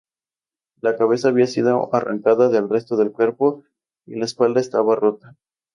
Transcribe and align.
La 0.79 0.95
cabeza 0.97 1.29
había 1.29 1.45
sido 1.45 1.93
arrancada 1.93 2.49
del 2.49 2.67
resto 2.67 2.97
del 2.97 3.11
cuerpo, 3.11 3.63
y 4.07 4.15
la 4.15 4.25
espalda 4.25 4.59
estaba 4.59 4.95
rota. 4.95 5.35